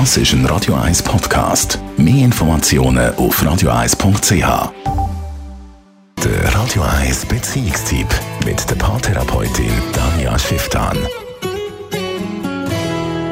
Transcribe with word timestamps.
Das 0.00 0.16
ist 0.16 0.32
ein 0.32 0.44
Radio 0.46 0.74
1 0.74 1.04
Podcast. 1.04 1.78
Mehr 1.96 2.24
Informationen 2.24 3.14
auf 3.14 3.40
radio1.ch. 3.40 4.72
Der 6.24 6.52
Radio 6.52 6.82
1 6.82 7.26
Beziehungstyp 7.26 8.08
mit 8.44 8.68
der 8.68 8.74
Paartherapeutin 8.74 9.70
Danja 9.92 10.36
Schifftan. 10.36 10.98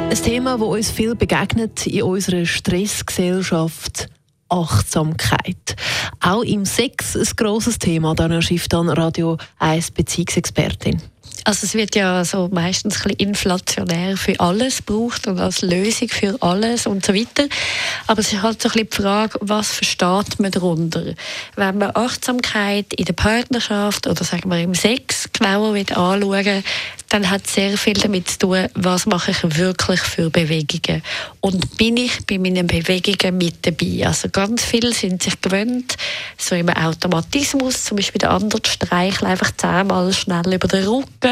Ein 0.08 0.22
Thema, 0.22 0.56
das 0.56 0.68
uns 0.68 0.90
viel 0.92 1.16
begegnet 1.16 1.84
in 1.88 2.04
unserer 2.04 2.46
Stressgesellschaft. 2.46 4.08
Achtsamkeit. 4.48 5.74
Auch 6.20 6.44
im 6.44 6.64
Sex 6.64 7.16
ein 7.16 7.26
grosses 7.36 7.80
Thema. 7.80 8.14
Danja 8.14 8.40
Schifftan, 8.40 8.88
Radio 8.88 9.36
1 9.58 9.90
Beziehungsexpertin. 9.90 11.02
Also 11.44 11.66
es 11.66 11.74
wird 11.74 11.96
ja 11.96 12.24
so 12.24 12.48
meistens 12.52 12.98
ein 12.98 13.02
bisschen 13.02 13.28
inflationär 13.28 14.16
für 14.16 14.38
alles 14.38 14.78
gebraucht 14.78 15.26
und 15.26 15.40
als 15.40 15.62
Lösung 15.62 16.08
für 16.08 16.36
alles 16.40 16.86
und 16.86 17.04
so 17.04 17.14
weiter. 17.14 17.48
Aber 18.06 18.20
es 18.20 18.32
ist 18.32 18.42
halt 18.42 18.62
so 18.62 18.68
ein 18.68 18.72
bisschen 18.72 18.88
die 18.90 18.96
Frage, 19.02 19.38
was 19.40 19.72
versteht 19.72 20.38
man 20.38 20.50
darunter? 20.52 21.14
Wenn 21.56 21.78
man 21.78 21.90
Achtsamkeit 21.94 22.92
in 22.94 23.04
der 23.04 23.14
Partnerschaft 23.14 24.06
oder 24.06 24.22
sagen 24.22 24.50
wir 24.50 24.60
im 24.60 24.74
Sex 24.74 25.28
genauer 25.32 25.74
anschauen 25.74 26.62
dann 27.12 27.28
hat 27.28 27.42
es 27.44 27.54
sehr 27.54 27.76
viel 27.76 27.92
damit 27.92 28.26
zu 28.26 28.38
tun, 28.38 28.68
was 28.74 29.04
mache 29.04 29.32
ich 29.32 29.58
wirklich 29.58 30.00
für 30.00 30.30
Bewegungen. 30.30 31.02
Und 31.42 31.76
bin 31.76 31.98
ich 31.98 32.24
bei 32.26 32.38
meinen 32.38 32.66
Bewegungen 32.66 33.36
mit 33.36 33.66
dabei? 33.66 34.06
Also 34.06 34.30
ganz 34.30 34.64
viele 34.64 34.94
sind 34.94 35.22
sich 35.22 35.38
gewöhnt, 35.38 35.96
so 36.38 36.54
im 36.54 36.70
Automatismus, 36.70 37.84
zum 37.84 37.98
Beispiel 37.98 38.20
der 38.20 38.30
andere 38.30 38.62
streichelt 38.66 39.24
einfach 39.24 39.50
zehnmal 39.54 40.10
schnell 40.14 40.54
über 40.54 40.68
den 40.68 40.88
Rücken 40.88 41.31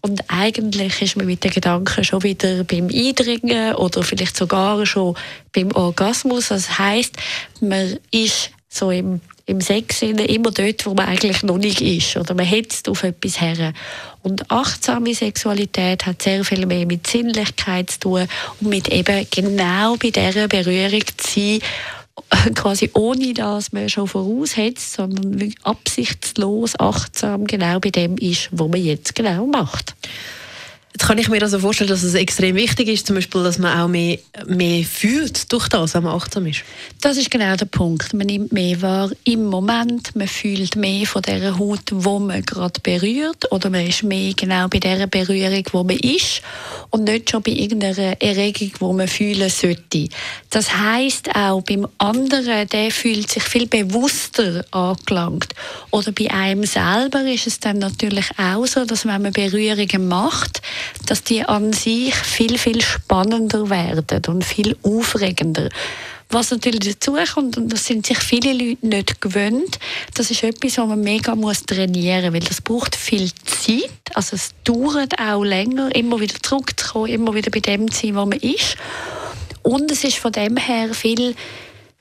und 0.00 0.22
eigentlich 0.28 1.02
ist 1.02 1.16
man 1.16 1.26
mit 1.26 1.44
den 1.44 1.50
Gedanken 1.50 2.04
schon 2.04 2.22
wieder 2.22 2.64
beim 2.64 2.88
Eindringen 2.88 3.74
oder 3.74 4.02
vielleicht 4.02 4.36
sogar 4.36 4.84
schon 4.86 5.16
beim 5.52 5.72
Orgasmus. 5.72 6.48
Das 6.48 6.78
heißt, 6.78 7.16
man 7.60 7.98
ist 8.10 8.50
so 8.68 8.90
im 8.90 9.20
im 9.48 9.62
Sex 9.62 10.02
immer 10.02 10.50
dort, 10.50 10.84
wo 10.84 10.92
man 10.92 11.06
eigentlich 11.06 11.42
noch 11.42 11.56
nicht 11.56 11.80
ist. 11.80 12.18
Oder 12.18 12.34
man 12.34 12.44
hetzt 12.44 12.86
auf 12.86 13.02
etwas 13.02 13.40
her. 13.40 13.72
Und 14.22 14.50
achtsame 14.50 15.14
Sexualität 15.14 16.04
hat 16.04 16.20
sehr 16.20 16.44
viel 16.44 16.66
mehr 16.66 16.84
mit 16.84 17.06
Sinnlichkeit 17.06 17.90
zu 17.90 18.00
tun 18.00 18.28
und 18.60 18.68
mit 18.68 18.88
eben 18.88 19.26
genau 19.30 19.96
bei 19.96 20.10
dieser 20.10 20.48
Berührung 20.48 21.02
zu 21.16 21.40
sein, 21.40 21.60
quasi 22.54 22.90
ohne 22.94 23.32
dass 23.34 23.72
man 23.72 23.88
schon 23.88 24.08
voraushetzt, 24.08 24.94
sondern 24.94 25.52
absichtslos, 25.62 26.78
achtsam 26.78 27.46
genau 27.46 27.80
bei 27.80 27.90
dem 27.90 28.16
ist, 28.16 28.48
was 28.52 28.68
man 28.68 28.82
jetzt 28.82 29.14
genau 29.14 29.46
macht. 29.46 29.94
Kann 30.98 31.18
ich 31.18 31.28
mir 31.28 31.40
also 31.42 31.58
vorstellen, 31.58 31.88
dass 31.88 32.02
es 32.02 32.14
extrem 32.14 32.56
wichtig 32.56 32.88
ist, 32.88 33.06
zum 33.06 33.16
Beispiel, 33.16 33.42
dass 33.42 33.58
man 33.58 33.78
auch 33.78 33.88
mehr, 33.88 34.18
mehr 34.46 34.84
fühlt 34.84 35.50
durch 35.52 35.68
das, 35.68 35.94
wenn 35.94 36.02
man 36.02 36.14
achtsam 36.14 36.46
ist. 36.46 36.62
Das 37.00 37.16
ist 37.16 37.30
genau 37.30 37.56
der 37.56 37.66
Punkt. 37.66 38.12
Man 38.14 38.26
nimmt 38.26 38.52
mehr 38.52 38.82
wahr 38.82 39.10
im 39.24 39.44
Moment, 39.44 40.14
man 40.16 40.28
fühlt 40.28 40.76
mehr 40.76 41.06
von 41.06 41.22
der 41.22 41.58
Haut, 41.58 41.82
wo 41.92 42.18
man 42.18 42.42
gerade 42.42 42.80
berührt, 42.80 43.50
oder 43.52 43.70
man 43.70 43.86
ist 43.86 44.02
mehr 44.02 44.34
genau 44.34 44.68
bei 44.68 44.80
der 44.80 45.06
Berührung, 45.06 45.64
wo 45.72 45.84
man 45.84 45.96
ist 45.98 46.42
und 46.90 47.04
nicht 47.04 47.30
schon 47.30 47.42
bei 47.42 47.52
irgendeiner 47.52 48.20
Erregung, 48.20 48.72
wo 48.80 48.92
man 48.92 49.08
fühlen 49.08 49.50
sollte. 49.50 50.08
Das 50.50 50.76
heißt 50.76 51.34
auch 51.34 51.62
beim 51.62 51.86
anderen, 51.98 52.68
der 52.68 52.90
fühlt 52.90 53.30
sich 53.30 53.42
viel 53.42 53.66
bewusster 53.66 54.64
angelangt. 54.70 55.54
Oder 55.90 56.12
bei 56.12 56.30
einem 56.30 56.64
selber 56.64 57.22
ist 57.22 57.46
es 57.46 57.60
dann 57.60 57.78
natürlich 57.78 58.26
auch 58.38 58.66
so, 58.66 58.84
dass 58.84 59.06
wenn 59.06 59.22
man 59.22 59.32
Berührungen 59.32 60.08
macht, 60.08 60.62
dass 61.06 61.22
die 61.22 61.42
an 61.44 61.72
sich 61.72 62.14
viel, 62.14 62.58
viel 62.58 62.82
spannender 62.82 63.70
werden 63.70 64.22
und 64.28 64.44
viel 64.44 64.76
aufregender. 64.82 65.68
Was 66.30 66.50
natürlich 66.50 66.98
dazu 66.98 67.16
kommt, 67.34 67.56
und 67.56 67.72
das 67.72 67.86
sind 67.86 68.06
sich 68.06 68.18
viele 68.18 68.52
Leute 68.52 68.86
nicht 68.86 69.20
gewöhnt, 69.22 69.78
das 70.14 70.30
ist 70.30 70.42
etwas, 70.42 70.76
was 70.76 70.86
man 70.86 71.00
mega 71.00 71.34
muss 71.34 71.64
trainieren 71.64 72.26
muss, 72.26 72.34
weil 72.34 72.48
das 72.48 72.60
braucht 72.60 72.96
viel 72.96 73.30
Zeit, 73.46 73.90
also 74.12 74.36
es 74.36 74.50
dauert 74.64 75.18
auch 75.18 75.42
länger, 75.42 75.94
immer 75.94 76.20
wieder 76.20 76.34
zurückzukommen, 76.42 77.06
immer 77.06 77.34
wieder 77.34 77.50
bei 77.50 77.60
dem 77.60 77.90
zu 77.90 78.06
sein, 78.06 78.16
wo 78.16 78.26
man 78.26 78.38
ist. 78.40 78.76
Und 79.62 79.90
es 79.90 80.04
ist 80.04 80.18
von 80.18 80.32
dem 80.32 80.58
her 80.58 80.92
viel 80.92 81.34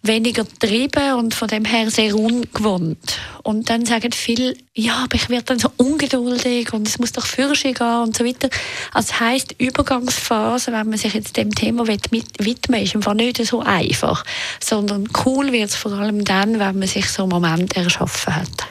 weniger 0.08 0.44
getrieben 0.44 1.14
und 1.14 1.36
von 1.36 1.48
dem 1.48 1.66
her 1.66 1.90
sehr 1.90 2.16
ungewohnt. 2.16 3.20
Und 3.44 3.70
dann 3.70 3.86
sagen 3.86 4.12
viele, 4.12 4.56
ja, 4.74 5.04
aber 5.04 5.16
ich 5.16 5.30
werde 5.30 5.46
dann 5.46 5.60
so 5.60 5.70
ungeduldig 5.78 6.74
und 6.74 6.88
es 6.88 7.00
muss 7.00 7.12
doch 7.12 7.26
Fürsche 7.26 7.74
gehen 7.74 8.02
und 8.04 8.18
so 8.18 8.26
weiter. 8.26 8.50
Also 8.94 9.10
das 9.10 9.20
heisst, 9.20 9.56
Übergangsphase, 9.58 10.72
wenn 10.72 10.90
man 10.90 10.98
sich 10.98 11.14
jetzt 11.14 11.38
dem 11.38 11.54
Thema 11.54 11.88
widmen 11.88 12.84
ist 12.84 12.96
einfach 12.96 13.14
nicht 13.14 13.46
so 13.46 13.62
einfach, 13.62 14.24
sondern 14.64 15.08
cool 15.26 15.52
wird 15.52 15.70
es 15.70 15.76
vor 15.76 15.94
allem 15.94 16.24
dann, 16.24 16.60
wenn 16.60 16.80
man 16.80 16.88
sich 16.88 17.10
so 17.10 17.24
einen 17.24 17.32
Moment 17.32 17.76
erschaffen 17.76 18.36
hat. 18.36 18.68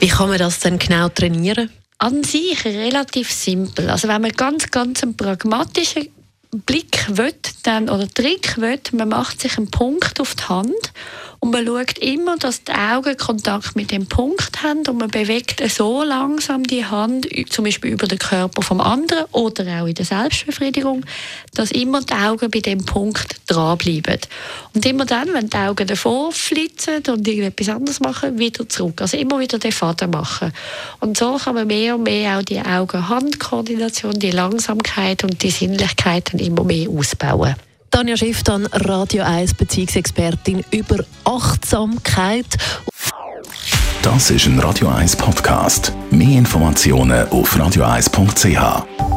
Wie 0.00 0.08
kann 0.08 0.28
man 0.28 0.38
das 0.38 0.60
denn 0.60 0.78
genau 0.78 1.08
trainieren? 1.08 1.70
An 1.98 2.24
sich 2.24 2.64
relativ 2.64 3.30
simpel. 3.32 3.88
Also 3.88 4.08
wenn 4.08 4.20
man 4.20 4.32
ganz, 4.32 4.70
ganz 4.70 5.02
einen 5.02 5.16
pragmatischen 5.16 6.08
Blick 6.62 7.06
will, 7.16 7.34
dann, 7.62 7.88
oder 7.88 8.08
Trick 8.08 8.58
will, 8.58 8.80
man 8.92 9.08
macht 9.08 9.40
sich 9.40 9.58
einen 9.58 9.70
Punkt 9.70 10.20
auf 10.20 10.34
die 10.34 10.44
Hand 10.44 10.92
und 11.46 11.52
man 11.52 11.64
schaut 11.64 11.98
immer, 11.98 12.36
dass 12.36 12.64
die 12.64 12.72
Augen 12.72 13.16
Kontakt 13.16 13.76
mit 13.76 13.92
dem 13.92 14.06
Punkt 14.06 14.64
haben 14.64 14.82
und 14.88 14.98
man 14.98 15.08
bewegt 15.08 15.62
so 15.70 16.02
langsam 16.02 16.64
die 16.64 16.84
Hand, 16.84 17.28
zum 17.50 17.64
Beispiel 17.64 17.92
über 17.92 18.08
den 18.08 18.18
Körper 18.18 18.62
vom 18.62 18.80
anderen 18.80 19.26
oder 19.30 19.64
auch 19.80 19.86
in 19.86 19.94
der 19.94 20.04
Selbstbefriedigung, 20.04 21.04
dass 21.54 21.70
immer 21.70 22.00
die 22.00 22.14
Augen 22.14 22.50
bei 22.50 22.58
dem 22.58 22.84
Punkt 22.84 23.36
dranbleiben. 23.46 24.18
Und 24.74 24.84
immer 24.86 25.06
dann, 25.06 25.32
wenn 25.34 25.48
die 25.48 25.56
Augen 25.56 25.86
davor 25.86 26.32
flitzen 26.32 27.04
und 27.06 27.28
irgendetwas 27.28 27.68
anderes 27.68 28.00
machen, 28.00 28.40
wieder 28.40 28.68
zurück. 28.68 29.00
Also 29.00 29.16
immer 29.16 29.38
wieder 29.38 29.60
den 29.60 29.70
Faden 29.70 30.10
machen. 30.10 30.52
Und 30.98 31.16
so 31.16 31.36
kann 31.36 31.54
man 31.54 31.68
mehr 31.68 31.94
und 31.94 32.02
mehr 32.02 32.38
auch 32.38 32.42
die 32.42 32.58
Augen-Hand-Koordination, 32.58 34.18
die 34.18 34.32
Langsamkeit 34.32 35.22
und 35.22 35.40
die 35.44 35.50
Sinnlichkeit 35.50 36.32
dann 36.32 36.40
immer 36.40 36.64
mehr 36.64 36.90
ausbauen. 36.90 37.54
Tanja 37.96 38.14
Schiff, 38.14 38.42
dann 38.42 38.66
Radio 38.66 39.24
1 39.24 39.54
Beziehungsexpertin 39.54 40.62
über 40.70 41.02
Achtsamkeit. 41.24 42.44
Das 44.02 44.30
ist 44.30 44.44
ein 44.44 44.58
Radio 44.58 44.88
1 44.88 45.16
Podcast. 45.16 45.94
Mehr 46.10 46.36
Informationen 46.36 47.26
auf 47.30 47.56
radio1.ch. 47.56 49.15